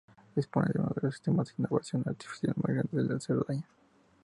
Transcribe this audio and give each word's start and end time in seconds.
Dispone 0.35 0.71
de 0.73 0.79
uno 0.79 0.89
de 0.95 1.01
los 1.03 1.13
sistemas 1.13 1.49
de 1.49 1.53
innovación 1.59 2.01
artificial 2.07 2.55
más 2.57 2.73
grandes 2.75 3.07
de 3.07 3.13
la 3.13 3.19
Cerdaña. 3.19 3.67